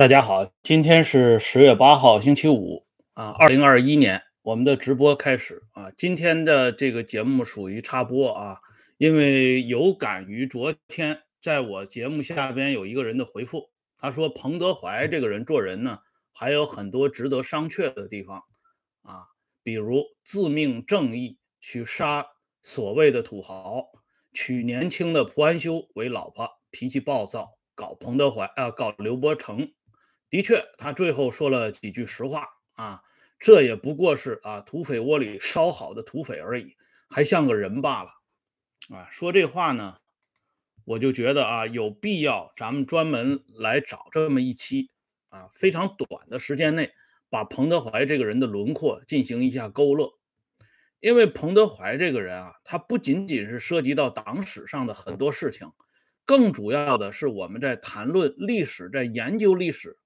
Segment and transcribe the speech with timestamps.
[0.00, 5.90] 大家好，今天是十月八号，星期五啊，二零二一年，我们的直播开始啊。
[5.90, 8.60] 今天的这个节目属于插播啊，
[8.96, 13.68] 因为有感于昨天在我节目下边有一个人的回复，
[13.98, 15.98] 他说彭德怀这个人做人呢，
[16.32, 18.42] 还有很多值得商榷的地方
[19.02, 19.26] 啊，
[19.62, 22.26] 比如自命正义去杀
[22.62, 23.84] 所谓的土豪，
[24.32, 29.70] 娶年轻的蒲安修为老婆，脾气暴躁，搞彭德怀啊，搞刘伯承。
[30.30, 33.02] 的确，他最后说了几句实话啊，
[33.38, 36.76] 这也不过是啊土匪窝里烧好的土匪而已，
[37.08, 38.10] 还像个人罢了
[38.94, 39.08] 啊。
[39.10, 39.96] 说这话呢，
[40.84, 44.90] 我就觉得啊，有必要咱们专门来找这么一期
[45.30, 46.92] 啊，非常短的时间内，
[47.28, 50.12] 把彭德怀这个人的轮廓进行一下勾勒。
[51.00, 55.72] 因为彭德怀这个人啊，他不仅仅是涉及到党史上的很多事情，
[56.26, 59.96] 更主要的是我们在谈论历史，在研究历史。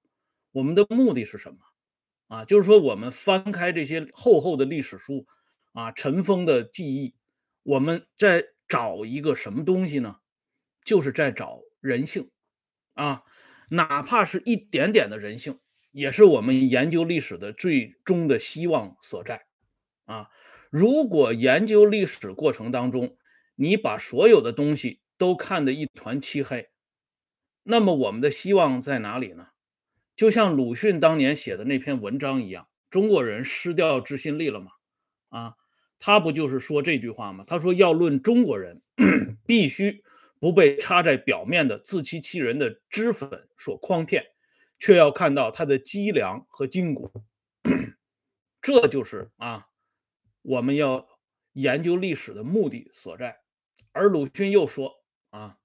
[0.55, 1.57] 我们的目的是什么？
[2.27, 5.27] 啊，就是说，我们翻开这些厚厚的历史书，
[5.73, 7.13] 啊，尘封的记忆，
[7.63, 10.19] 我们在找一个什么东西呢？
[10.85, 12.31] 就是在找人性，
[12.93, 13.23] 啊，
[13.71, 15.59] 哪怕是一点点的人性，
[15.91, 19.47] 也是我们研究历史的最终的希望所在，
[20.05, 20.29] 啊，
[20.69, 23.17] 如果研究历史过程当中，
[23.55, 26.69] 你把所有的东西都看得一团漆黑，
[27.63, 29.47] 那么我们的希望在哪里呢？
[30.15, 34.71] 就像鲁迅当年写的那篇文章一样，中国人失掉自信力了吗？
[35.27, 35.55] 啊，
[35.99, 37.43] 他不就是说这句话吗？
[37.45, 38.81] 他说要论中国人，
[39.45, 40.03] 必须
[40.39, 44.27] 不被插在表面的自欺欺人的脂粉所诓骗，
[44.79, 47.11] 却要看到他的脊梁和筋骨。
[48.61, 49.67] 这就是啊，
[50.41, 51.09] 我们要
[51.51, 53.41] 研究历史的目的所在。
[53.91, 55.57] 而鲁迅又说啊，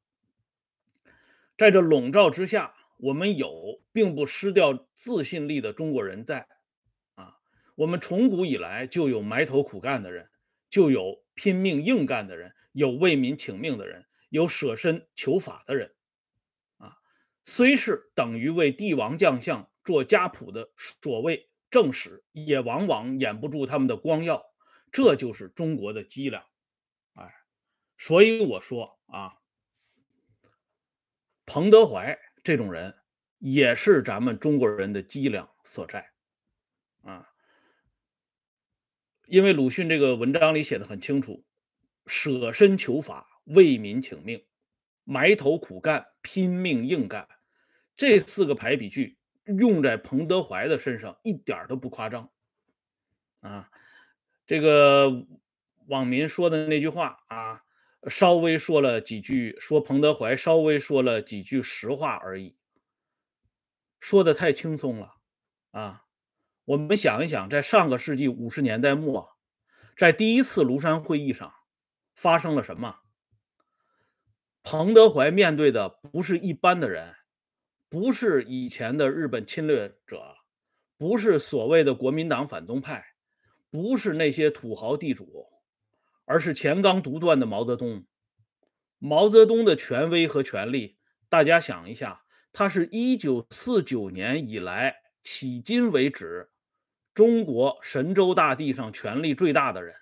[1.57, 2.75] 在这笼罩之下。
[3.03, 6.47] 我们有并不失掉自信力的中国人在，
[7.15, 7.37] 啊，
[7.75, 10.31] 我们从古以来就有埋头苦干的人，
[10.69, 15.95] 就有拼命硬干的人，有为民请命的人，有舍身求法的人，
[16.79, 16.97] 啊，
[17.43, 24.45] 虽是等于为帝王将相做家谱的所谓正史，也往往掩不住他们的光耀，
[24.93, 26.45] 这就是中国的脊梁，
[27.15, 27.27] 哎，
[27.97, 29.39] 所以我说啊，
[31.45, 32.19] 彭德怀。
[32.43, 32.99] 这种人
[33.41, 36.13] 也是咱们中国人的脊梁所在，
[37.03, 37.27] 啊，
[39.27, 41.45] 因为鲁迅这个文章里写的很清楚，
[42.07, 44.45] 舍身求法、为民请命、
[45.03, 47.27] 埋头苦干、拼命硬干，
[47.97, 52.31] 这四个排比句用在彭德怀的身上一点都不夸张，
[53.41, 53.71] 啊，
[54.47, 55.27] 这个
[55.89, 57.65] 网民说的那句话啊。
[58.09, 62.57] 稍微说了几句，说彭德怀稍微说了几句实话而已，
[64.01, 65.19] 说的太轻松了
[65.71, 66.07] 啊！
[66.65, 69.37] 我们想一想，在上个世纪五十年代末，
[69.97, 71.53] 在第一次庐山会议上
[72.15, 73.01] 发生了什么？
[74.63, 77.15] 彭德怀面对的不是一般的人，
[77.89, 80.39] 不是以前的日本侵略者，
[80.97, 83.15] 不是所谓的国民党反动派，
[83.71, 85.49] 不是那些土豪地主。
[86.27, 88.07] 而是前刚独断的毛泽东，
[88.99, 90.97] 毛泽东的权威和权力，
[91.29, 92.23] 大家想一下，
[92.53, 96.51] 他是一九四九年以来迄今为止
[97.15, 99.95] 中国神州大地上权力最大的人。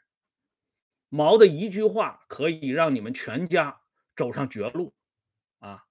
[1.08, 3.80] 毛的一句话可以让你们全家
[4.14, 4.94] 走上绝路，
[5.58, 5.84] 啊，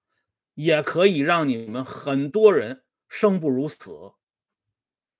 [0.54, 4.12] 也可以让你们很多人生不如死。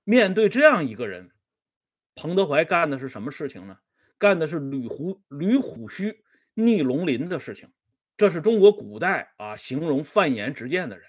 [0.05, 1.33] 面对这样一个人，
[2.15, 3.79] 彭德怀干的是什么事情呢？
[4.19, 6.25] 干的是捋胡捋虎须
[6.55, 7.69] 逆龙鳞的事情，
[8.17, 11.09] 这是中国古代啊形容范颜直谏的人。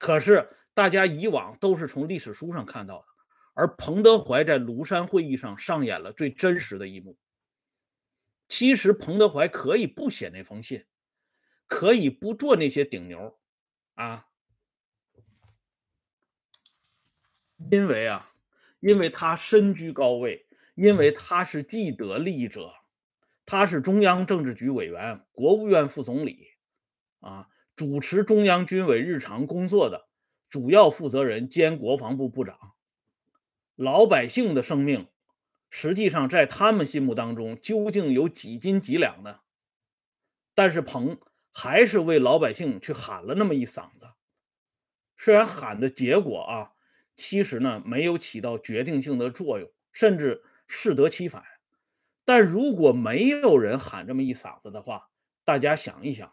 [0.00, 3.06] 可是大家以往都是从历史书上看到的，
[3.54, 7.16] 而彭德怀在庐山会议上上演了最真实的一幕。
[8.48, 10.86] 其实彭德怀可以不写那封信，
[11.68, 13.38] 可以不做那些顶牛
[13.94, 14.26] 啊，
[17.70, 18.32] 因为啊，
[18.80, 20.48] 因为他身居高位。
[20.76, 22.72] 因为他是既得利益者，
[23.44, 26.46] 他是中央政治局委员、国务院副总理，
[27.18, 27.49] 啊，
[27.80, 30.06] 主持中央军委日常工作的
[30.50, 32.74] 主要负责人兼国防部部长。
[33.74, 35.08] 老百姓的生命，
[35.70, 39.40] 实际上在他们心目当中究竟有几斤几两呢？
[40.54, 41.18] 但是彭
[41.54, 44.08] 还是为老百姓去喊了那么一嗓子，
[45.16, 46.72] 虽然喊的结果啊，
[47.16, 50.42] 其实呢没有起到决定性的作用，甚至。
[50.66, 51.42] 适得其反，
[52.26, 55.08] 但如果没有人喊这么一嗓子的话，
[55.44, 56.32] 大家想一想，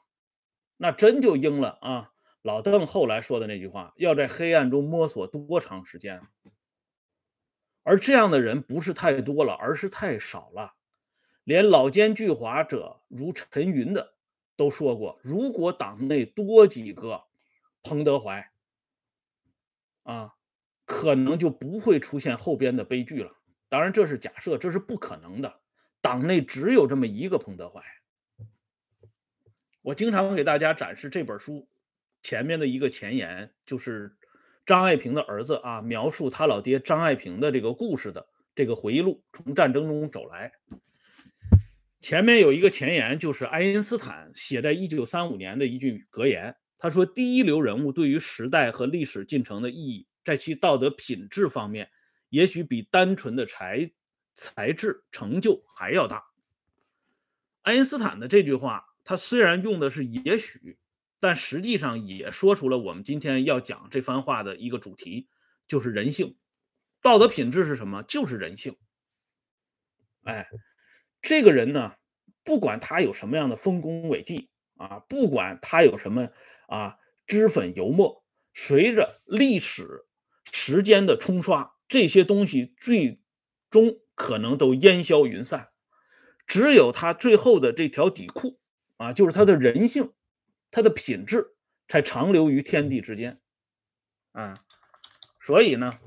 [0.78, 2.14] 那真就应了啊！
[2.44, 6.22] 老邓后来说的那句话：“要在黑暗中摸索多长时间？”
[7.84, 10.76] 而这样的人不是太多了，而是太少了。
[11.44, 14.14] 连老奸巨猾者如陈云的
[14.56, 17.24] 都说过：“如果党内多几个
[17.84, 18.52] 彭德怀，
[20.04, 20.36] 啊，
[20.86, 23.32] 可能就不会出现后边的悲剧了。”
[23.68, 25.60] 当然，这是假设，这是不可能的。
[26.02, 27.82] 党内只有这么一个彭德怀。
[29.88, 31.70] 我经常给大家展示这本书
[32.22, 34.18] 前面的一个前言，就是。
[34.66, 40.52] 张爱萍的儿子啊，描述他老爹张爱萍的这个故事的这个回忆录，从战争中走来。
[42.02, 46.58] 前面有一个前言，就是爱因斯坦写在一九三五年的一句格言。
[46.78, 51.90] 他说：“第一流人物对于时代和历史进程的意义，在其道德品质方面，
[52.28, 53.90] 也许比单纯的才
[54.34, 56.26] 才智成就还要大。”
[57.64, 60.78] 爱因斯坦的这句话，他虽然用的是“也许”。
[61.20, 65.28] 但实际上也说出了我们今天要讲这番话的一个主题，
[65.68, 66.38] 就是人性。
[67.02, 68.04] 道德品质是什么？
[68.04, 68.78] 就是人性。
[70.22, 70.48] 哎，
[71.20, 71.96] 这个人呢，
[72.44, 76.30] 不管他有什么样的丰功伟绩啊，不管他有什么
[76.68, 78.24] 啊脂粉油墨，
[78.54, 80.06] 随着历史
[80.52, 83.20] 时间的冲刷，这些东西最
[83.72, 85.70] 终可能都烟消云散。
[86.46, 88.60] 只有他最后的这条底裤
[88.98, 90.14] 啊，就是他的人性。
[90.70, 91.56] 他的品质
[91.88, 93.40] 才长留于天地之间，
[94.34, 94.66] 啊，
[95.42, 95.98] 所以呢，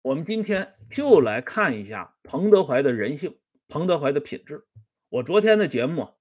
[0.00, 3.38] 我们今天就来看一下彭德怀的人性，
[3.68, 4.64] 彭德怀的品质。
[5.10, 6.14] 我昨天的节目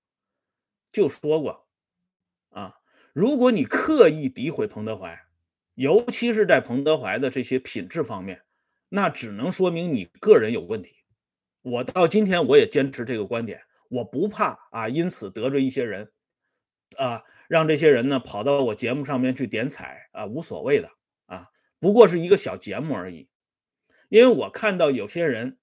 [0.91, 1.65] 就说过，
[2.49, 2.81] 啊，
[3.13, 5.25] 如果你刻意诋毁彭德怀，
[5.73, 8.43] 尤其是在彭德怀的这些品质方面，
[8.89, 10.97] 那只能说明你个人有问题。
[11.61, 13.63] 我到今天我也坚持这个观点，
[13.93, 16.11] 我不怕啊，因此得罪一些人。
[16.97, 20.91] 啊，让这些人呢跑到我节目上面去点彩啊，无所谓的
[21.25, 21.47] 啊，
[21.79, 23.27] 不过是一个小节目而已。
[24.09, 25.57] 因为我看到有些人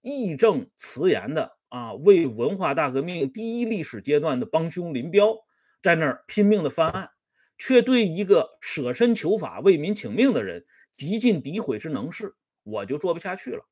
[0.00, 5.36] 义正辞严的啊，为文化大革命第一历史阶段的帮凶林彪
[5.82, 7.10] 在那儿拼命的翻案，
[7.58, 13.68] 却对一个舍身求法、为民请命的人极尽诋毁之能事，我就做不下去了。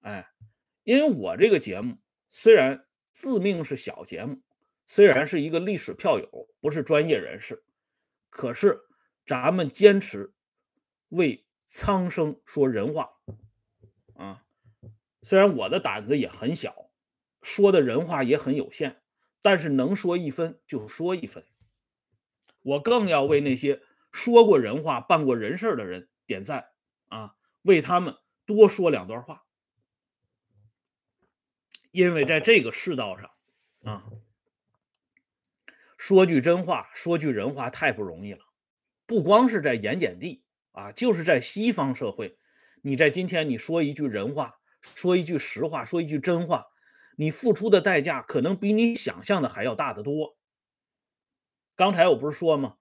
[0.00, 0.26] 哎，
[0.82, 1.98] 因为我这个节目
[2.28, 2.84] 虽然
[3.18, 4.40] 自命是小节目。
[4.86, 7.64] 虽然是一个历史票友，不是专业人士，
[8.30, 8.78] 可是
[9.26, 10.32] 咱们坚持
[11.08, 13.10] 为苍生说人话
[14.14, 14.44] 啊。
[15.24, 16.92] 虽然我的胆子也很小，
[17.42, 19.02] 说的人话也很有限，
[19.42, 21.44] 但是能说一分就说一分。
[22.62, 23.82] 我更要为那些
[24.12, 26.68] 说过人话、办过人事的人点赞
[27.08, 28.14] 啊，为他们
[28.46, 29.44] 多说两段话，
[31.98, 33.28] 因为在这个世道上
[33.82, 34.06] 啊。
[35.96, 38.38] 说句真话，说句人话太不容易了。
[39.04, 42.38] 不光是在盐碱地啊，就是在西方社会，
[42.82, 44.60] 你在今天你说一句人话，
[44.94, 46.66] 说一句实话，说一句真话，
[47.16, 50.36] 你付出的代价可能比你想象的还要大得多。
[51.74, 52.76] 刚才我不是说吗？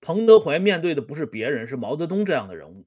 [0.00, 2.86] 彭德怀面对的不是别人，是毛泽东这样的人物。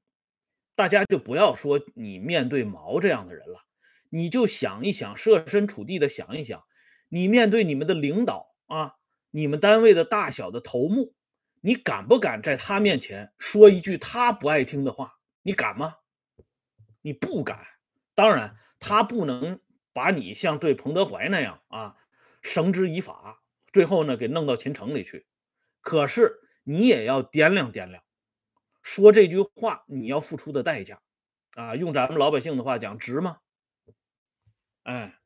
[0.73, 3.65] 大家就不要说你面对毛这样的人了，
[4.09, 6.63] 你就想一想，设身处地的想一想，
[7.09, 8.95] 你面对你们的领导啊。
[9.31, 11.13] 你们单位的大小的头目，
[11.59, 15.19] 你敢不敢在他面前说一句他不爱听的话？
[15.41, 15.95] 你敢吗？
[17.01, 17.59] 你不敢。
[18.13, 19.59] 当然，他不能
[19.91, 21.97] 把你像对彭德怀那样啊，
[22.41, 23.43] 绳之以法，
[23.73, 25.27] 最后呢给弄到秦城里去。
[25.81, 28.01] 可是你也要掂量掂量，
[28.81, 31.01] 说这句话你要付出的代价
[31.55, 33.39] 啊，用咱们老百姓的话讲，值吗？
[34.85, 35.19] 哎，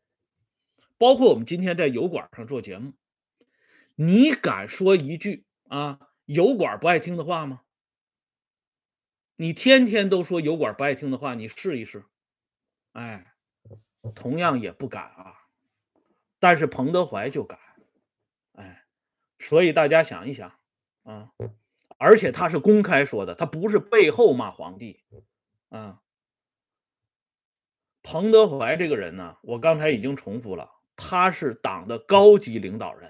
[0.97, 2.93] 包括我们今天在油管上做节目。
[3.95, 7.63] 你敢说一句啊油管不爱听的话吗？
[9.35, 12.05] 你天天都说油管不爱听的话，你试一试。
[12.93, 13.33] 哎，
[14.15, 15.47] 同样也不敢啊。
[16.39, 17.59] 但是彭德怀就敢，
[18.53, 18.85] 哎，
[19.39, 20.57] 所以大家想一想
[21.03, 21.33] 啊，
[21.97, 25.03] 而且他是公开说的，他不是背后骂皇帝
[25.67, 26.01] 啊。
[28.01, 33.09] 彭德怀这个人呢，我刚才已经重复了，他是党的高级领导人。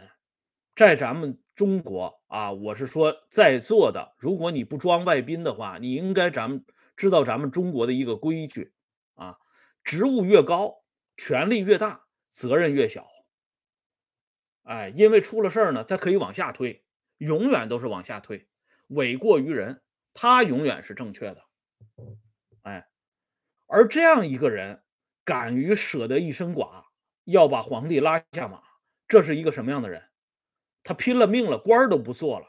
[0.76, 6.66] 在咱们中国啊，我是说在座的，如果你不装外宾的话，你应该咱们
[6.96, 8.74] 知道咱们中国的一个规矩
[9.16, 9.38] 啊，
[9.84, 10.84] 职务越高，
[11.18, 13.06] 权力越大，责任越小。
[14.64, 16.84] 哎，因为出了事儿呢，他可以往下推，
[17.18, 18.48] 永远都是往下推，
[18.88, 19.82] 诿过于人，
[20.14, 21.44] 他永远是正确的。
[23.72, 24.82] 而这样一个人，
[25.24, 26.88] 敢于舍得一身剐，
[27.26, 28.64] 要把皇帝拉下马，
[29.08, 30.02] 这是一个什么样的人？
[30.82, 32.48] 他拼了命了，官都不做了，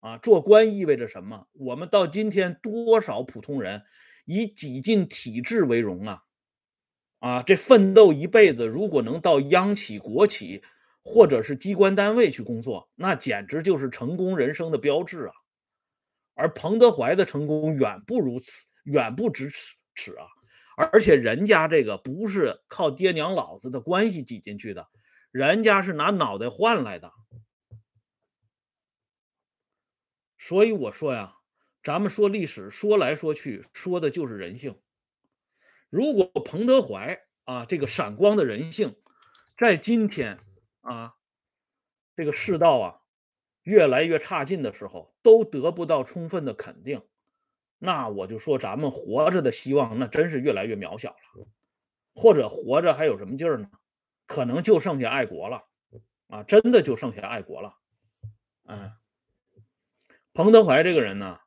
[0.00, 1.46] 啊，做官意味着什么？
[1.54, 3.82] 我们到今天多少普通人
[4.26, 6.24] 以挤进体制为荣啊！
[7.20, 10.62] 啊，这奋斗一辈子，如果能到央企、国企
[11.02, 15.32] 或者是机关单位去工作，那简直就是成功人生的标志啊！
[16.34, 20.26] 而彭德怀的成功远不如此，远不止此此啊！
[20.76, 24.88] 而且人家这个不是靠爹娘老子的关系挤进去的，
[25.30, 27.12] 人家是拿脑袋换来的。
[30.38, 31.36] 所以我说呀，
[31.82, 34.80] 咱们说历史，说来说去，说的就是人性。
[35.90, 38.96] 如果彭德怀啊这个闪光的人性，
[39.58, 40.38] 在今天
[40.80, 41.16] 啊
[42.16, 43.00] 这个世道啊
[43.62, 47.02] 越来越差劲的时候，都得不到充分的肯定，
[47.80, 51.48] 那我就说咱们活着的希望，那真是越来越渺小了。
[52.14, 53.68] 或者活着还有什么劲儿呢？
[54.26, 55.64] 可能就剩下爱国了
[56.28, 56.42] 啊！
[56.44, 57.74] 真的就剩下爱国了。
[58.64, 58.92] 嗯，
[60.32, 61.40] 彭德怀这个人呢，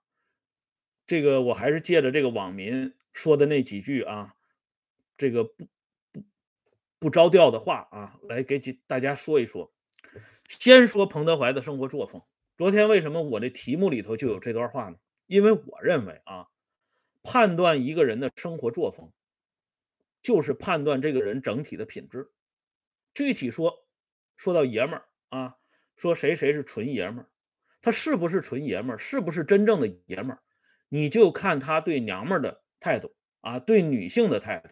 [1.06, 2.94] 这个我还是借着这个网民。
[3.14, 4.36] 说的那几句啊，
[5.16, 5.54] 这个不
[6.12, 6.24] 不
[7.00, 9.72] 不着调的话啊，来给几大家说一说。
[10.48, 12.22] 先说彭德怀的生活作风。
[12.58, 14.98] 昨天为什么我的题目里头就有这段话呢？
[15.26, 16.48] 因为我认为啊，
[17.24, 19.12] 判断一个人的生活作风，
[20.22, 22.32] 就是判断这个人整体的品质。
[23.14, 23.88] 具体说，
[24.38, 25.58] 说到爷们儿啊，
[25.96, 27.30] 说谁谁是纯爷们儿，
[27.82, 30.44] 他是不是纯爷们儿，是不是真正的爷们儿，
[30.90, 32.64] 你就看他对娘们儿的。
[32.84, 34.70] 态度啊，对女性的态度，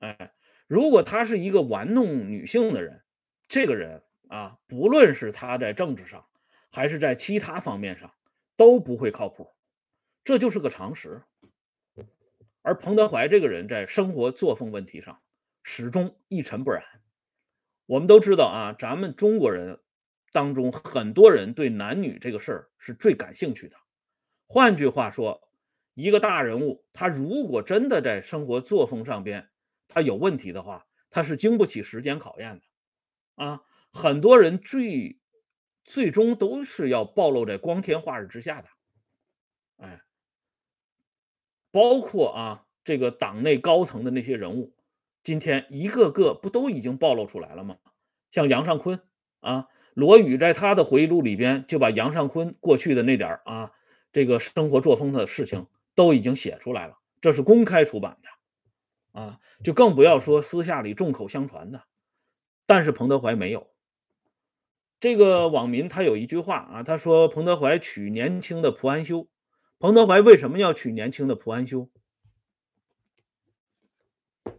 [0.00, 0.34] 哎，
[0.66, 3.02] 如果他是一个玩弄女性的人，
[3.48, 6.28] 这个人啊，不论是他在政治上，
[6.70, 8.12] 还是在其他方面上，
[8.60, 9.54] 都不会靠谱，
[10.22, 11.22] 这就是个常识。
[12.60, 15.22] 而彭德怀这个人在生活作风问题上，
[15.62, 16.84] 始终一尘不染。
[17.86, 19.80] 我们都知道啊，咱们中国人
[20.30, 23.78] 当中很多人对男女这个事儿是最感兴趣的。
[24.46, 25.48] 换句话说。
[25.94, 29.50] 一个大人物，他如果真的在生活作风上边
[29.88, 33.62] 他有问题的话，他是经不起时间考验的啊！
[33.92, 35.19] 很多人最
[35.84, 38.68] 最终都是要暴露在光天化日之下的，
[39.78, 40.02] 哎，
[41.70, 44.74] 包括啊这个党内高层的那些人物，
[45.22, 47.78] 今天一个个不都已经暴露出来了吗？
[48.30, 49.00] 像杨尚昆
[49.40, 53.72] 啊，罗宇在他的回忆录里边就把杨尚昆过去的那点啊
[54.12, 55.66] 这个生活作风的事情。
[55.96, 61.82] 都已经写出来了，这是公开出版的，啊，就更不要说私下里众口相传的。
[62.64, 63.68] 但是彭德怀没有。
[65.00, 69.28] 这个网民他有一句话啊，他说彭德怀娶年轻的蒲安修。
[69.78, 71.88] 彭德怀为什么要娶年轻的蒲安修？《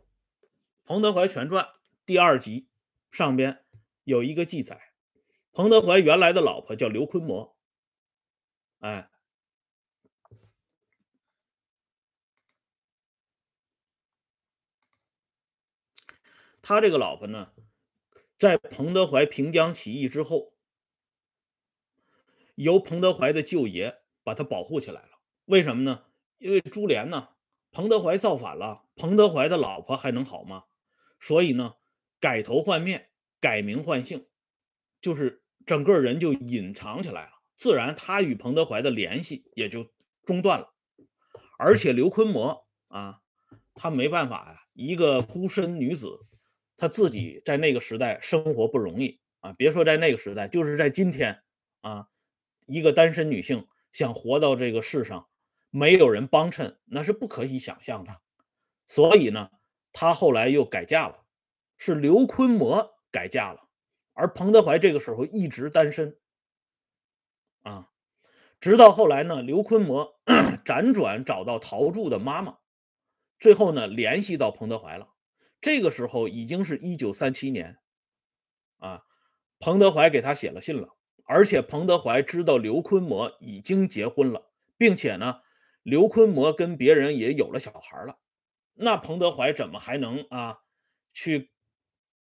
[0.84, 1.66] 彭德怀全传》
[2.08, 2.68] 第二集
[3.12, 3.64] 上边
[4.04, 4.82] 有一个记载，
[5.54, 7.56] 彭德怀原来的老婆叫刘坤模，
[8.80, 9.10] 哎。
[16.64, 17.52] 他这个老婆呢，
[18.42, 20.56] 在彭德怀平江起义之后，
[22.56, 25.10] 由彭德怀的舅爷把他保护起来了。
[25.46, 26.06] 为什么呢？
[26.40, 27.30] 因为朱连呢，
[27.72, 30.64] 彭德怀造反了，彭德怀的老婆还能好吗？
[31.20, 31.76] 所以呢，
[32.20, 34.26] 改头换面，改名换姓，
[35.00, 37.44] 就是整个人就隐藏起来了。
[37.54, 39.94] 自然，他与彭德怀的联系也就
[40.26, 40.74] 中断了。
[41.60, 43.22] 而且刘坤模啊，
[43.76, 46.26] 他没办法呀，一个孤身女子。
[46.82, 49.54] 他自己在那个时代生活不容易啊！
[49.54, 51.44] 别说在那个时代，就是在今天
[51.82, 52.08] 啊，
[52.66, 55.30] 一个单身女性想活到这个世上，
[55.70, 58.20] 没有人帮衬，那是不可以想象的。
[58.88, 59.52] 所以呢，
[59.94, 61.24] 她后来又改嫁了，
[61.78, 63.68] 是刘坤模改嫁了，
[64.14, 66.18] 而彭德怀这个时候一直单身
[67.62, 67.90] 啊，
[68.60, 70.20] 直到后来呢，刘坤模
[70.66, 72.58] 辗转找到陶铸的妈妈，
[73.38, 75.10] 最后呢，联系到彭德怀了。
[75.62, 77.78] 这个时候已经是一九三七年，
[78.80, 79.04] 啊，
[79.60, 85.42] 彭德怀给他写了信了，而且彭德怀知道刘坤模已经结婚了，并且呢，
[85.84, 88.18] 刘坤模跟别人也有了小孩了，
[88.74, 90.58] 那彭德怀怎么还能啊
[91.14, 91.52] 去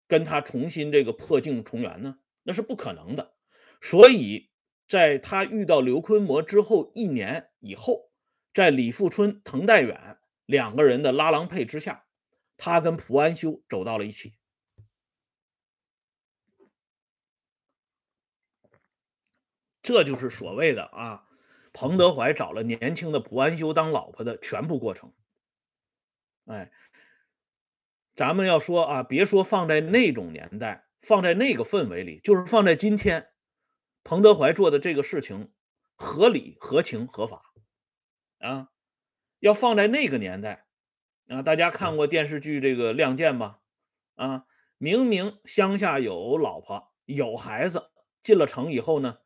[0.08, 2.20] 跟他重新这个破镜重圆呢？
[2.44, 3.34] 那是不可能的。
[3.82, 4.50] 所以，
[4.88, 8.12] 在他遇到刘坤模之后一年以后，
[8.54, 12.05] 在李富春、滕代远两个人的拉郎配之下。
[12.58, 14.34] 他跟蒲安修走到了一起，
[19.82, 21.28] 这就是所谓的啊，
[21.74, 25.14] 彭德怀找了年轻的蒲安修当老婆的全部过程。
[26.46, 26.72] 哎，
[28.16, 33.32] 咱们要说啊，别说放在那种年代，放在那个氛围里，就是放在今天，
[34.04, 35.54] 彭德怀做的这个事情
[35.96, 37.42] 合理、合情、合法
[38.40, 38.70] 啊。
[39.40, 40.65] 要放在那个年代
[41.28, 43.60] 啊，大家看过电视剧这个《亮剑》吧？
[44.16, 44.46] 啊，
[44.78, 47.90] 明明乡下有老婆有孩子，
[48.22, 49.18] 进了城以后呢，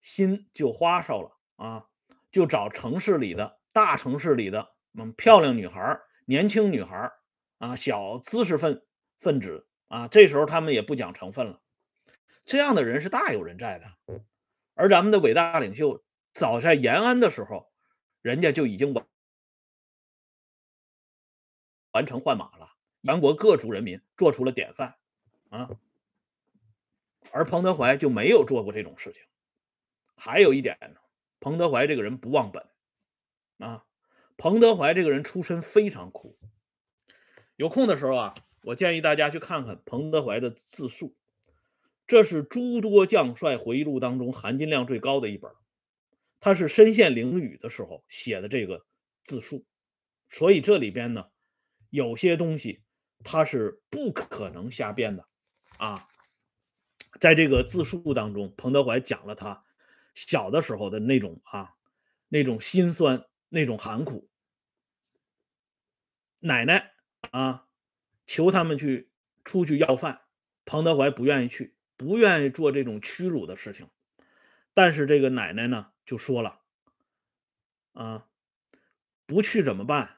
[0.00, 1.86] 心就花哨了啊，
[2.30, 7.10] 就找城市里的大城市里的嗯漂亮女孩、年轻女孩
[7.58, 8.84] 啊，小知识分
[9.18, 11.60] 分子啊，这时候他们也不讲成分了，
[12.44, 13.86] 这样的人是大有人在的。
[14.74, 17.72] 而咱们的伟大领袖早在延安的时候，
[18.22, 19.04] 人家就已经完。
[21.98, 24.94] 完成换马了，全国各族人民做出了典范
[25.48, 25.68] 啊，
[27.32, 29.24] 而彭德怀就没有做过这种事情。
[30.14, 31.00] 还有一点呢，
[31.40, 32.68] 彭德怀这个人不忘本
[33.58, 33.84] 啊，
[34.36, 36.38] 彭德怀这个人出身非常苦。
[37.56, 41.16] 有空的时候啊，我建议大家去看看彭德怀的自述，
[42.06, 45.50] 这是诸多将帅回忆录当中含金量最高的一本。
[46.38, 48.86] 他是身陷囹圄的时候写的这个
[49.24, 49.64] 自述，
[50.28, 51.30] 所以这里边呢。
[51.90, 52.82] 有些东西
[53.24, 55.26] 他是不可能瞎编的
[55.78, 56.08] 啊！
[57.20, 59.64] 在这个自述当中，彭德怀讲了他
[60.14, 61.74] 小的时候的那种啊，
[62.28, 64.28] 那种心酸，那种寒苦。
[66.40, 66.92] 奶奶
[67.32, 67.66] 啊，
[68.26, 69.10] 求他们去
[69.44, 70.22] 出去要饭，
[70.64, 73.88] 彭德怀不愿意去，不愿意做这种屈辱的事情。
[74.74, 76.60] 但是这个奶奶呢，就说了
[77.94, 78.28] 啊，
[79.26, 80.17] 不去怎么办？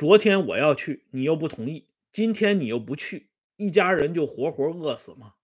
[0.00, 5.34] 昨天我要去，你又不同意；今天你又不去，一家人就活活饿死吗？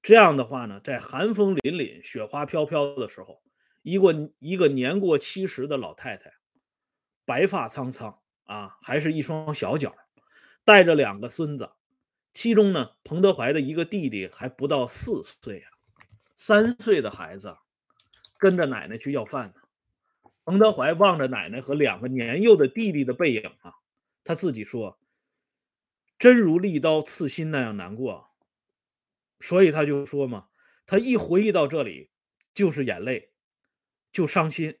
[0.00, 3.42] 这样的话呢，在寒风凛凛、雪花飘飘的时候，
[3.82, 6.32] 一个一个年过七十的老太太，
[7.26, 9.94] 白发苍苍啊，还是一双小脚，
[10.64, 11.72] 带着两个孙子，
[12.32, 15.68] 其中呢，彭德怀的一个弟弟还不到四岁啊，
[16.34, 17.54] 三岁的孩子
[18.38, 19.60] 跟着奶奶去要饭呢。
[20.46, 23.74] 彭德怀望着奶奶和两个年幼的弟弟的背影啊，
[24.22, 24.96] 他自己说
[26.20, 28.30] ：“真如利刀刺心那样难过。”
[29.40, 30.46] 所以他就说嘛，
[30.86, 32.12] 他一回忆到这里，
[32.54, 33.32] 就是眼泪，
[34.12, 34.78] 就伤心。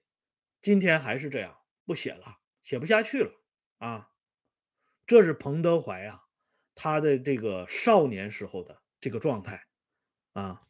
[0.62, 3.32] 今天还是这样，不写了，写不下去了
[3.78, 4.10] 啊。
[5.04, 6.22] 这是彭德怀啊，
[6.76, 9.66] 他的这个少年时候的这个状态
[10.32, 10.62] 啊。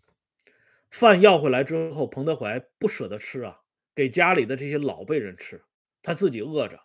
[0.89, 3.61] 饭要回来之后，彭德怀不舍得吃啊。
[3.97, 5.65] 给家里的这些老辈人吃，
[6.03, 6.79] 他自己饿着，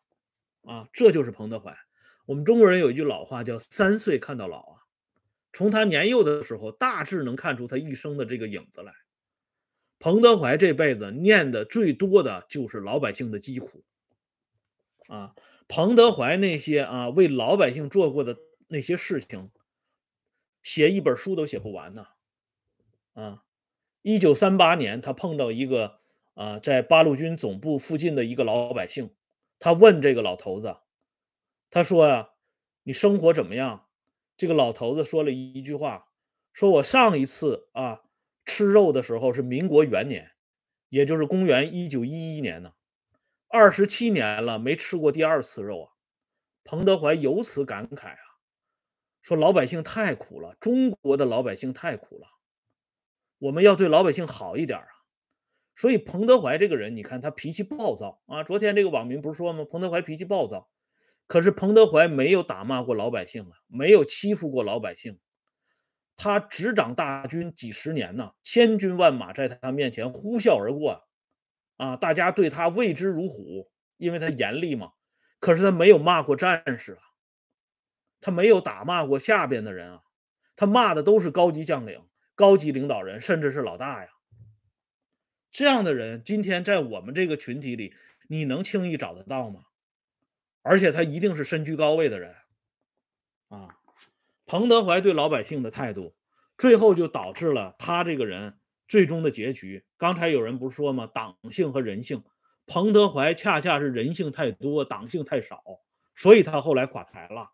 [0.64, 1.78] 啊，这就是彭德怀。
[2.26, 4.78] 我们中国人有一句老话叫“三岁看到老”啊，
[5.52, 8.94] 从他年幼的时候，大致能看出他一生的这个影子来。
[10.00, 13.84] 彭德怀这辈子念的最多的就是老百姓的疾苦，
[15.08, 15.36] 啊，
[15.68, 19.52] 彭德怀那些啊为老百姓做过的那些事情，
[20.64, 22.06] 写一本书都写不完呢。
[23.12, 23.44] 啊，
[24.02, 26.00] 一九三八年，他碰到一个。
[26.42, 29.14] 啊，在八路军总部附近的一个老百姓，
[29.60, 30.76] 他问这个老头子，
[31.70, 32.32] 他说呀
[32.82, 33.86] ：“你生活怎么样？”
[34.36, 36.08] 这个老头子说了一句话，
[36.52, 38.02] 说我上一次啊
[38.44, 40.32] 吃肉的时候是民国元年，
[40.90, 42.74] 也就是公元一九一一年呢，
[43.48, 45.90] 二十七年了没吃过第二次肉啊。
[46.64, 48.40] 彭德怀由此感慨啊，
[49.22, 52.28] 说老百姓太苦了，中国的老百姓太苦了，
[53.38, 54.88] 我们要对老百姓好一点啊。
[55.82, 58.44] 所以彭德怀这个人，你看他脾气暴躁啊。
[58.44, 59.66] 昨天这个网民不是说吗？
[59.68, 60.70] 彭德怀脾气暴躁，
[61.26, 65.18] 可是彭德怀没有打骂过老百姓啊，没有欺负过老百姓。
[66.16, 71.02] 他执掌大军几十年呢，千军万马在他面前呼啸而过
[71.78, 74.92] 啊，大家对他畏之如虎，因为他严厉嘛。
[75.40, 77.02] 可是他没有骂过战士啊，
[78.20, 80.02] 他没有打骂过下边的人啊，
[80.56, 82.00] 他骂的都是高级将领、
[82.36, 84.12] 高级领导人，甚至是老大呀。
[85.52, 87.94] 这样的人，今天在我们这个群体里，
[88.28, 89.66] 你能轻易找得到吗？
[90.62, 92.36] 而且他一定是身居高位的人
[93.50, 93.80] 啊！
[94.46, 96.16] 彭德怀对老百姓的态度，
[96.58, 99.84] 最后就导致了他这个人最终的结局。
[99.98, 101.08] 刚才有人不是说吗？
[101.08, 102.24] 党性和人性，
[102.66, 105.64] 彭德怀恰恰是人性太多，党性太少，
[106.16, 107.52] 所以他后来垮台了。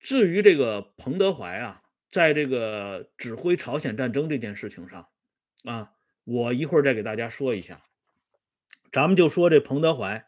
[0.00, 1.84] 至于这个彭德怀啊。
[2.10, 5.08] 在这个指挥朝鲜战争这件事情上，
[5.64, 5.92] 啊，
[6.24, 7.82] 我一会儿再给大家说一下。
[8.92, 10.24] 咱们就说这彭德怀，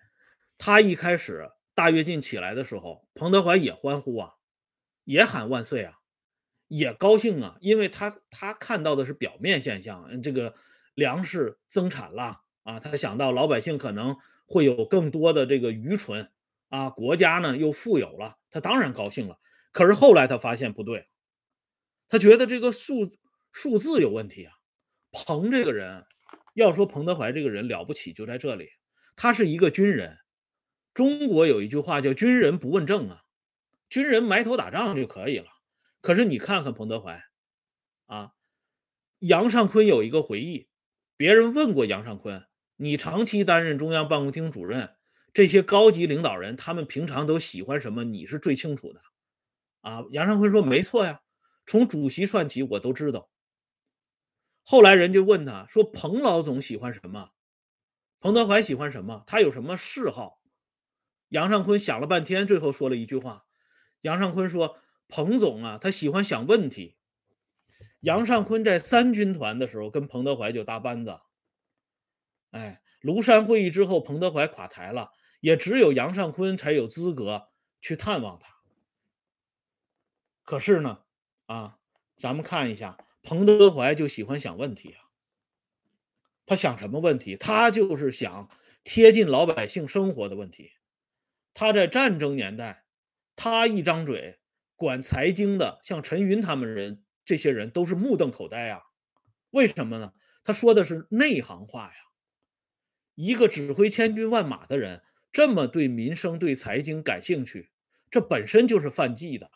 [0.59, 4.35] 他一开始大跃进起来的时候，彭德怀也欢呼啊，
[5.05, 5.95] 也喊万岁啊，
[6.67, 10.55] 也高兴啊，因为他他看到的是表面现象，这个
[10.95, 16.31] 粮食增产了啊，他想到老百姓可能会有更多的这个愚蠢
[16.69, 19.39] 啊，国家呢又富有了，他当然高兴了。
[19.73, 21.09] 可是后来他发现不对，
[22.09, 23.11] 他觉得这个数
[23.53, 24.55] 数字有问题啊。
[25.13, 26.05] 彭这个人，
[26.55, 28.69] 要说彭德怀这个人了不起，就在这里，
[29.17, 30.19] 他是一个军人。
[30.95, 33.23] 中国有一句话叫“军人不问政”啊，
[33.89, 35.47] 军人埋头打仗就可以了。
[36.01, 37.23] 可是你看看彭德怀，
[38.07, 38.33] 啊，
[39.21, 40.69] 杨尚昆有一个回忆，
[41.17, 44.97] 别人问过杨尚昆：“你长期担任中央办公厅主任，
[45.33, 48.05] 这些高级领导人他们平常都喜欢什么？
[48.05, 49.01] 你是最清楚的。”
[49.83, 51.21] 啊，杨尚昆说：“没错呀，
[51.69, 53.31] 从主席算起，我都知道。”
[54.65, 57.31] 后来人就问他说：“彭老总喜欢什么？
[58.21, 59.23] 彭德怀喜欢什么？
[59.27, 60.43] 他有什么嗜好？”
[61.29, 63.45] 杨尚昆想了半天，最后说了一句话
[64.01, 64.79] ：“杨尚昆说，
[65.09, 66.97] 彭总啊，他喜欢想问题。”
[68.01, 71.21] 杨尚昆在三军团的时候跟彭德怀就搭班子。
[72.51, 77.49] 哎，庐山会议之后，彭德怀垮台了，也只有杨尚昆才有资格
[77.81, 78.55] 去探望他。
[80.43, 81.03] 可是呢，
[81.49, 81.79] 啊，
[82.19, 85.09] 咱们看一下，彭德怀就喜欢想问题啊。
[86.45, 87.37] 他想什么问题？
[87.39, 88.51] 他就是想
[88.85, 90.73] 贴近老百姓生活的问题。
[91.55, 92.85] 他在战争年代，
[93.35, 94.39] 他一张嘴
[94.77, 98.83] 管财经的，像陈云他们人，这些人都是目瞪口呆啊。
[99.51, 100.13] 为什么呢？
[100.45, 101.95] 他说的是内行话呀。
[103.15, 107.71] 一个指挥千军万马的人，这么对民生、对财经感兴趣，
[108.11, 109.51] 这本身就是犯忌的。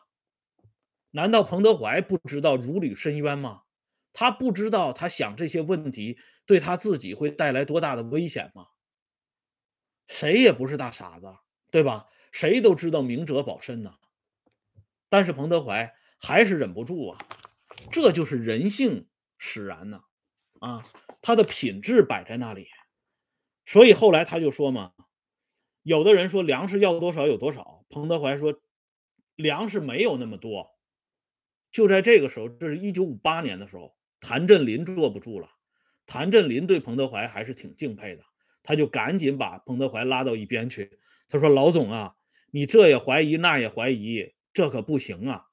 [1.12, 3.62] 难道彭德怀不知道如履深渊吗？
[4.12, 8.66] 他不知道他想这些问题对他自己会带来多大的危险吗？
[10.06, 11.28] 谁也不是大傻子，
[11.70, 12.08] 对吧？
[12.30, 13.94] 谁都知道明哲保身呢。
[15.08, 17.18] 但是彭德怀还是忍不住啊，
[17.90, 20.02] 这就是人性使然呢。
[20.60, 20.86] 啊，
[21.20, 22.68] 他的品质摆在那里，
[23.64, 24.92] 所以后来他就说嘛，
[25.82, 28.60] 有的人说粮食要多少有多少，彭德怀说
[29.36, 30.70] 粮食没有那么多。
[31.72, 35.48] 就在这个时候，这是一九五八年的时候，谭震林坐不住了。
[36.04, 38.22] 谭震林对彭德怀还是挺敬佩的，
[38.62, 40.98] 他就赶紧把彭德怀拉到一边去。
[41.28, 42.16] 他说：“老总啊，
[42.50, 45.46] 你这也怀疑，那也怀疑，这可不行啊。”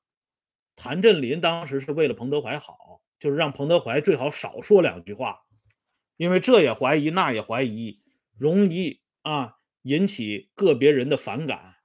[0.75, 5.41] 谭震林当时是为了彭德怀好，就是让彭德怀最好少说两句话，
[6.17, 8.01] 因为这也怀疑，那也怀疑，
[8.37, 11.75] 容易啊引起个别人的反感。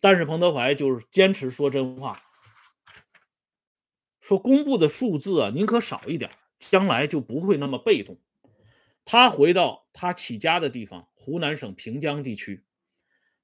[0.00, 2.20] 但是彭德怀就是坚持说真话。
[4.24, 8.18] 说公布的数字啊，宁可少一点，将来就不会那么被动。
[9.04, 12.64] 他回到他起家的地方，湖南省平江地区，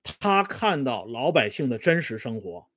[0.03, 2.71] 他看到老百姓的真实生活，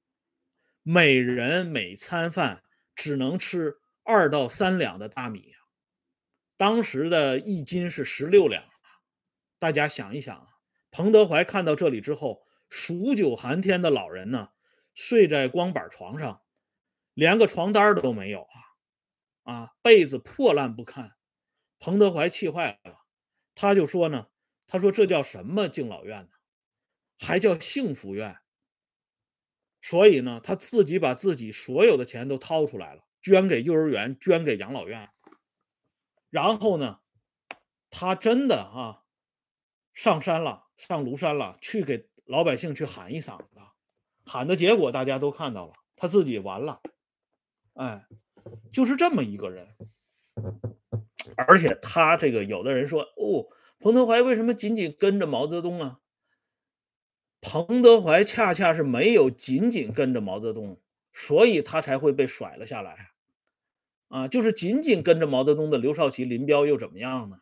[0.81, 2.63] 每人每餐饭
[2.93, 5.53] 只能吃二到三两的大米，
[6.57, 8.65] 当时的一斤是十六两
[9.57, 10.47] 大家想一想啊，
[10.91, 14.49] 彭德怀看到这里之后，数九寒天的老人呢，
[14.93, 16.41] 睡在光板床上。
[17.13, 18.41] 连个床单都没有
[19.43, 19.53] 啊！
[19.53, 21.11] 啊，被子破烂不堪。
[21.79, 22.99] 彭德怀气坏了，
[23.55, 24.27] 他就说呢
[24.67, 26.29] ：“他说这叫什么敬老院呢？
[27.19, 28.37] 还叫幸福院。”
[29.81, 35.09] 所以呢，他自己把自己所有的钱都掏出来了，捐给幼儿园，捐给养老院。
[36.29, 36.99] 然后呢，
[37.89, 39.03] 他真的啊，
[39.93, 43.61] 上山了，上庐山了，去给老百姓去喊一嗓子，
[44.25, 46.81] 喊的结果大家都看到了，他自己完了。
[47.73, 48.05] 哎，
[48.71, 49.65] 就是这么一个人，
[51.35, 53.47] 而且他这个有的人说哦，
[53.79, 55.99] 彭德怀为什么仅仅跟着毛泽东啊？
[57.41, 60.81] 彭德怀恰恰是没有仅仅跟着毛泽东，
[61.11, 63.11] 所以他才会被甩了下来
[64.07, 64.27] 啊！
[64.27, 67.39] 就是仅仅跟着毛泽东的刘少奇、林彪又怎么样呢？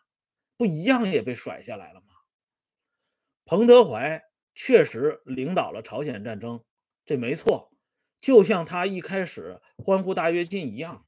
[0.58, 2.08] 不一样也被甩下来了吗？
[3.46, 4.24] 彭德怀
[4.56, 6.64] 确实领导了朝鲜战争，
[7.06, 7.71] 这没错。
[8.22, 11.06] 就像他一开始欢呼大跃进一样，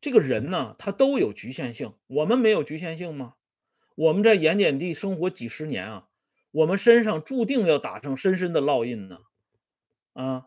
[0.00, 1.92] 这个人呢，他都有局限性。
[2.06, 3.34] 我们没有局限性吗？
[3.96, 6.08] 我们在盐碱地生活几十年啊，
[6.52, 9.18] 我们身上注定要打上深深的烙印呢。
[10.12, 10.44] 啊，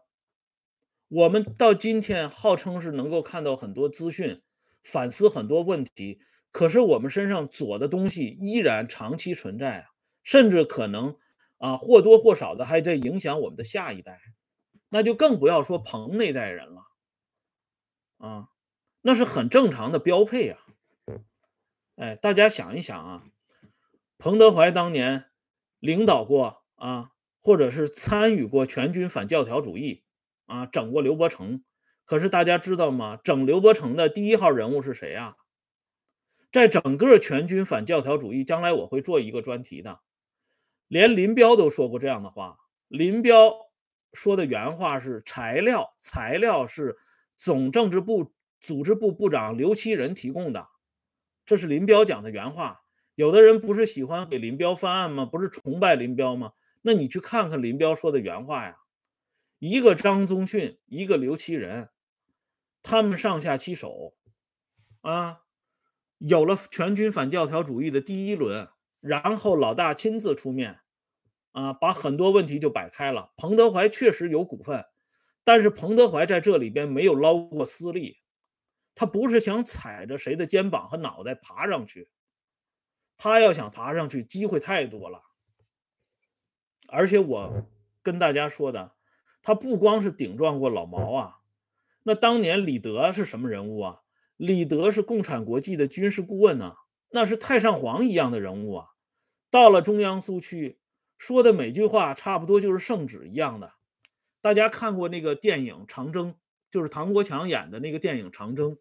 [1.09, 4.41] 我们到今天号称是能够看到很多资讯，
[4.81, 9.87] 反思很多问题，可是我们身上左的东西依然长期存在啊，
[10.23, 11.17] 甚至可能
[11.57, 14.17] 啊或多或少的还在影响我们的下一代。
[14.93, 16.81] 那就更不要说彭那代人了，
[18.17, 18.49] 啊，
[18.99, 20.59] 那是很正常的标配啊。
[21.95, 23.23] 哎，大家想一想啊，
[24.17, 25.31] 彭德怀当年
[25.79, 30.03] 领导过啊，或者是参与过全军反教条主义
[30.45, 31.63] 啊，整过刘伯承。
[32.03, 33.17] 可是大家知道吗？
[33.23, 35.37] 整刘伯承的第一号人物是谁啊？
[36.51, 40.01] 在整个全军反教条主义，将来我会做一个专题的。
[40.89, 42.57] 连林彪都说过这样的话，
[42.89, 43.70] 林彪。
[44.13, 46.97] 说的原话是材料，材料是
[47.35, 50.67] 总政治部组织部部长刘其仁提供的，
[51.45, 52.81] 这是林彪讲的原话。
[53.15, 55.25] 有的人不是喜欢给林彪翻案吗？
[55.25, 56.53] 不是崇拜林彪吗？
[56.81, 58.77] 那你去看看林彪说的原话呀。
[59.59, 61.89] 一个张宗逊，一个刘其仁，
[62.81, 64.15] 他们上下其手，
[65.01, 65.41] 啊，
[66.17, 68.69] 有了全军反教条主义的第一轮，
[68.99, 70.79] 然后老大亲自出面，
[71.51, 73.31] 啊，把很多问题就摆开了。
[73.37, 74.85] 彭德怀确实有股份，
[75.43, 78.17] 但是彭德怀在这里边没有捞过私利，
[78.95, 82.09] 他不是想踩着谁的肩膀和脑袋爬上去，
[83.17, 85.23] 他要想爬上去，机会太多了。
[86.87, 87.67] 而且我
[88.03, 88.93] 跟大家说的。
[89.43, 91.39] 他不光是顶撞过老毛啊，
[92.03, 94.01] 那当年李德是什么人物啊？
[94.37, 96.75] 李德是共产国际的军事顾问呢，
[97.09, 98.89] 那是太上皇一样的人物啊。
[99.49, 100.79] 到了中央苏区，
[101.21, 103.73] 说的每句话差不多就是圣旨一样的。
[104.41, 106.31] 大家看过那个电影《长征》，
[106.71, 108.75] 就是唐国强演的那个电影《长征》，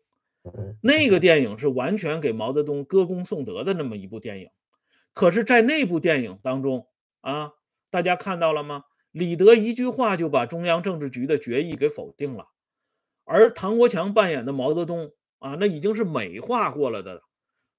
[0.81, 4.49] 那个电影是完全给毛泽东歌功颂德的那么一部电影。
[5.13, 6.87] 可是，在那部电影当中
[7.21, 7.53] 啊，
[7.91, 8.85] 大家看到了吗？
[9.11, 12.47] 李德一句话就把中央政治局的决议给否定了，
[13.25, 17.23] 而唐国强扮演的毛泽东啊，那已经是美化过了的，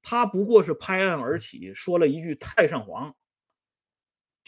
[0.03, 3.15] 他不过是拍案而起，说了一句“太上皇”，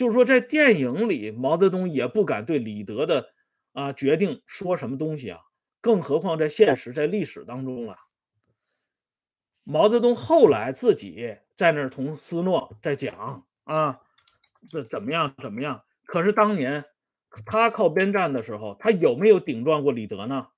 [0.03, 3.29] 就是说在电影里，毛泽东也不敢对李德的
[3.71, 5.39] 啊决定说什么东西啊，
[5.79, 7.95] 更何况在现实、在历史当中了。
[9.63, 14.01] 毛泽东后来自己在那儿同斯诺在讲啊，
[14.69, 15.85] 这怎么样怎么样。
[16.03, 16.83] 可是当年
[17.45, 20.49] 他靠边站的时候，他有没有顶撞过李德呢？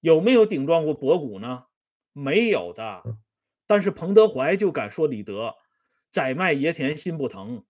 [0.00, 1.64] 有没有顶撞过博古呢？
[2.12, 3.00] 没有的。
[3.66, 5.54] 但是彭德怀就敢说李德
[6.12, 7.64] “宰卖爷田心不疼”。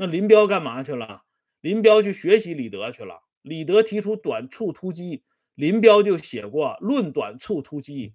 [0.00, 1.24] 那林彪干嘛去了？
[1.60, 3.24] 林彪去学习李德去了。
[3.42, 8.08] 李德提出短促突击，林彪就写过《论短促突击》。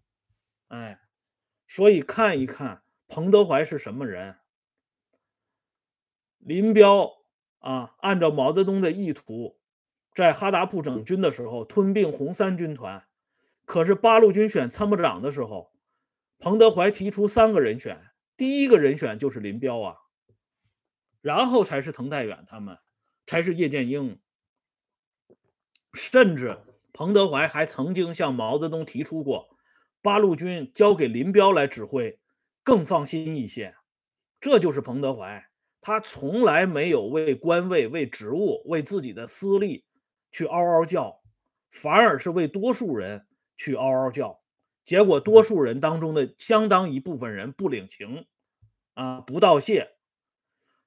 [0.67, 0.99] 哎，
[1.67, 4.37] 所以看一看彭德怀是什么人。
[6.39, 7.11] 林彪。
[7.59, 9.59] 啊，按照毛泽东的意图，
[10.13, 13.07] 在哈达铺整军的时候吞并红三军团，
[13.65, 15.71] 可是八路军选参谋长的时候，
[16.37, 19.97] 彭德怀提出三个人选，第一个人选就是林彪啊，
[21.25, 22.77] 然后才是滕代远他们，
[23.25, 24.19] 才是叶剑英，
[25.91, 26.59] 甚至
[26.93, 29.57] 彭德怀还曾经向毛泽东提出过，
[30.03, 32.19] 八路军交给林彪来指挥，
[32.61, 33.73] 更放心一些，
[34.39, 35.43] 这就是彭德怀。
[35.81, 39.83] 他从来没有为官位、为职务、为自己的私利
[40.31, 41.23] 去嗷嗷叫，
[41.71, 43.25] 反而是为多数人
[43.57, 44.43] 去嗷嗷叫。
[44.83, 48.27] 结果，多数人当中的相当一部分人不领情，
[48.93, 49.94] 啊，不道谢。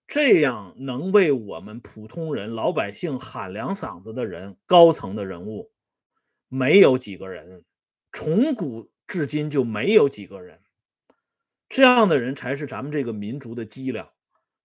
[0.09, 5.71] 这样能为我们普通人、老百姓喊两嗓子的人，高层的人物，
[6.49, 7.65] 没有几个人，
[8.13, 10.61] 从古至今就没有几个人。
[11.69, 14.11] 这样的人才是咱们这个民族的脊梁。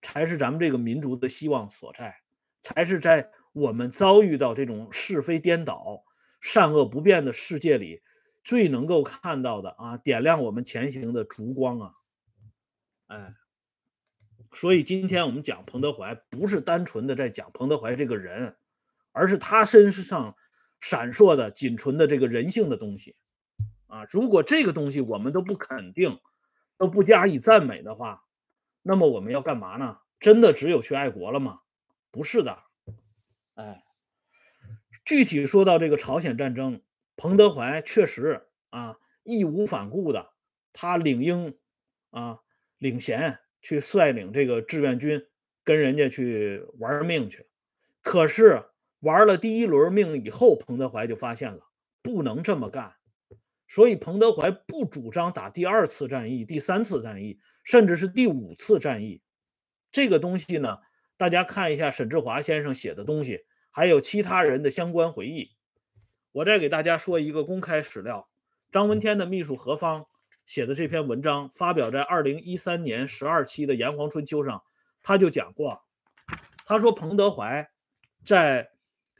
[0.05, 2.17] 才是咱们这个民族的希望所在，
[2.61, 6.03] 才是在我们遭遇到这种是非颠倒、
[6.41, 8.01] 善恶不变的世界里
[8.43, 11.93] 最能够看到的啊，点亮我们前行的烛光啊！
[13.07, 13.29] 哎，
[14.53, 18.55] 所以今天我们讲彭德怀，不是单纯的在讲彭德怀这个人，
[19.11, 20.35] 而是他身上
[20.79, 23.15] 闪烁的、仅存的这个人性的东西
[23.87, 24.05] 啊！
[24.09, 26.19] 如果这个东西我们都不肯定，
[26.77, 28.25] 都不加以赞美的话，
[28.81, 29.99] 那么我们要干嘛呢？
[30.19, 31.61] 真的只有去爱国了吗？
[32.11, 32.63] 不是的。
[33.55, 33.83] 哎，
[35.05, 36.81] 具体说到这个朝鲜战争，
[37.15, 40.31] 彭德怀确实啊义无反顾的，
[40.73, 41.57] 他领英
[42.11, 42.39] 啊
[42.77, 45.23] 领衔去率领这个志愿军
[45.63, 47.47] 跟人家去玩命去。
[48.03, 48.65] 可是
[48.99, 51.71] 玩了第一轮命以后，彭德怀就发现了
[52.03, 52.93] 不能这么干。
[53.67, 59.23] 所以，彭德怀不主张打第二次战役、第三次战役，甚至是第五次战役。
[59.91, 60.77] 这个东西呢，
[61.17, 65.55] 大家看一下沈志华先生写的东西，还有其他人的相关回忆。
[66.33, 68.29] 我再给大家说一个公开史料：
[68.71, 70.05] 张闻天的秘书何方
[70.45, 74.63] 写的这篇文章，发表在二零一三年十二期的《炎黄春秋》上，
[75.01, 75.83] 他就讲过，
[76.65, 77.71] 他说彭德怀
[78.25, 78.71] 在。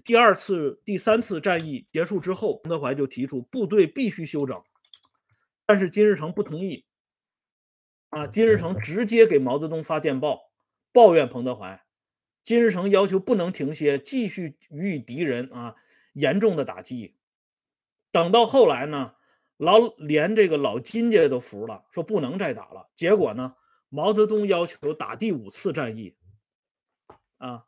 [0.06, 4.62] 第二次、第三次战役结束之后，彭德怀就提出部队必须休整，
[5.66, 6.84] 但是金日成不同意。
[8.10, 10.52] 啊，金日成直接给毛泽东发电报，
[10.92, 11.82] 抱怨彭德怀。
[12.44, 15.76] 金日成要求不能停歇，继续予以敌人啊
[16.12, 17.16] 严重的打击。
[18.12, 19.16] 等到后来呢，
[19.58, 22.90] 老连这个老金家都服了，说不能再打了。
[22.96, 23.56] 结果呢，
[23.90, 26.16] 毛泽东要求打第五次战役，
[27.38, 27.66] 啊。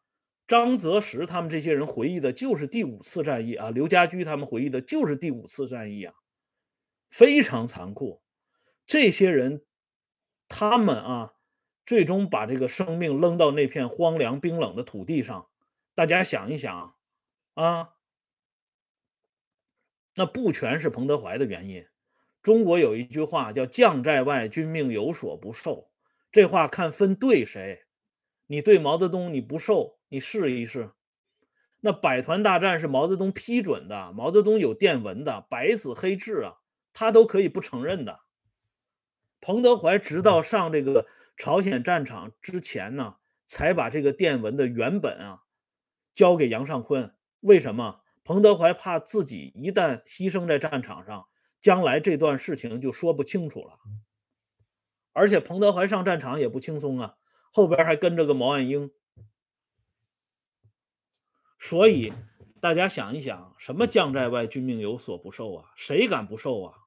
[0.48, 6.14] 张泽石他们这些人回忆的就是第五次战役啊，刘家驹他们回忆的就是第五次战役啊，
[7.10, 8.22] 非常残酷。
[8.86, 9.66] 这些人，
[10.48, 11.34] 他们啊，
[11.84, 15.50] 最终把这个生命扔到那片荒凉冰冷的土地上。
[15.96, 16.96] 大家想一想
[17.56, 17.95] 啊，
[20.16, 21.86] 那不全是彭德怀的原因。
[22.42, 25.90] 中国有一句话叫“将在外，君命有所不受”，
[26.32, 27.84] 这话看分对谁。
[28.48, 30.92] 你对毛泽东你不受，你试一试。
[31.82, 36.54] 那百团大战是毛泽东批准的，毛泽东有电文的，白纸黑字啊，
[36.94, 38.22] 他都可以不承认的。
[39.42, 43.16] 彭德怀直到上这个朝鲜战场之前呢，
[43.48, 45.44] 才把这个电文的原本啊
[46.14, 47.16] 交给杨尚昆。
[47.42, 48.02] 为什么？
[48.26, 51.26] 彭德怀怕自己一旦牺牲在战场上。
[51.62, 53.80] 将来这段事情就说不清楚了，
[55.14, 57.16] 而且彭德怀上战场也不轻松啊，
[57.52, 58.92] 后边还跟着个毛岸英，
[61.58, 62.14] 所以
[62.62, 65.72] 大家想一想，什么将在外，君命有所不受啊？
[65.76, 66.78] 谁敢不受啊？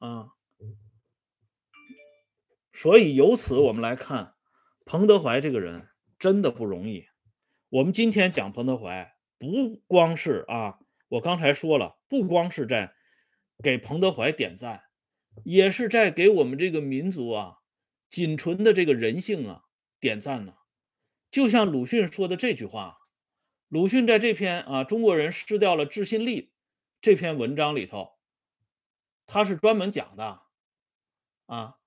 [0.00, 0.28] 啊！
[2.70, 4.34] 所以由此我们来看，
[4.84, 7.06] 彭德怀这个人真的不容易。
[7.70, 9.11] 我们今天讲彭德怀，
[9.42, 10.78] 不光是啊，
[11.08, 12.94] 我刚才说了，不光是在。
[13.62, 14.86] 给彭德怀点赞，
[15.44, 17.58] 也是在给我们这个民族啊
[18.08, 19.64] 仅存的这个人性啊
[20.00, 20.54] 点赞呢。
[21.30, 22.98] 就像鲁迅说的这句话，
[23.68, 26.52] 鲁迅在这篇啊中国人失掉了自信力
[27.00, 28.14] 这篇文章里头，
[29.26, 30.42] 他是专门讲的
[31.46, 31.78] 啊，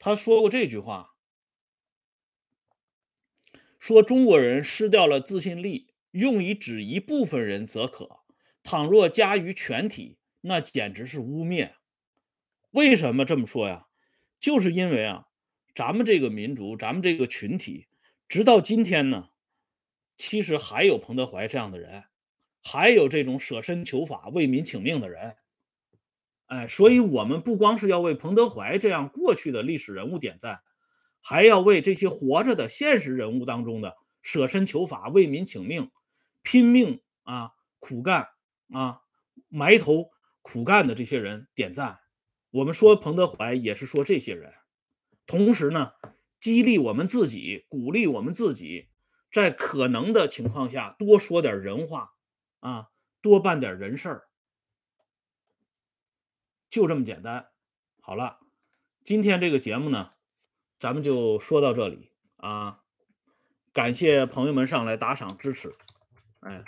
[0.00, 1.14] 他说过这句话，
[3.78, 8.20] 说中国人失掉了自信力，用以指一部分人则可，
[8.62, 10.18] 倘若加于全体。
[10.42, 11.72] 那简直是污蔑！
[12.70, 13.86] 为什么这么说呀？
[14.38, 15.26] 就是因为啊，
[15.74, 17.88] 咱们这个民族，咱们这个群体，
[18.26, 19.28] 直到今天呢，
[20.16, 22.04] 其实还有彭德怀这样的人，
[22.64, 25.36] 还有这种舍身求法、为民请命的人。
[26.46, 30.62] 哎，所以我们不光是要为彭德怀这样过去的历史人物点赞，
[31.20, 35.90] 还要为这些活着的现实人物当中的舍身求法、为民请命、
[36.42, 38.28] 拼命啊、苦干
[38.72, 39.02] 啊、
[39.48, 40.10] 埋头。
[40.42, 42.00] 苦干的这些人点赞，
[42.50, 44.52] 我们说彭德怀也是说这些人，
[45.26, 45.92] 同时呢，
[46.40, 48.88] 激励我们自己，鼓励我们自己，
[49.30, 52.14] 在可能的情况下多说点人话
[52.60, 52.88] 啊，
[53.20, 54.28] 多办点人事儿，
[56.70, 57.48] 就这么简单。
[58.00, 58.38] 好了，
[59.04, 60.12] 今天这个节目呢，
[60.80, 62.80] 咱们就说到这里啊，
[63.74, 65.76] 感谢朋友们上来打赏支持，
[66.40, 66.64] 哎。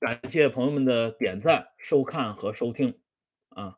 [0.00, 2.98] 感谢朋友们的点赞、收看和收听，
[3.50, 3.76] 啊，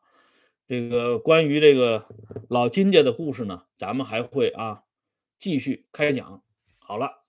[0.65, 2.07] 这个关于这个
[2.47, 4.85] 老金家的故事呢，咱们还会啊
[5.37, 6.41] 继续开讲。
[6.79, 7.25] 好了，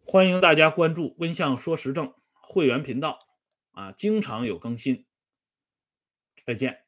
[0.00, 3.18] 欢迎大家关注“温相说时政”会员频道，
[3.72, 5.04] 啊，经常有更新。
[6.46, 6.85] 再见。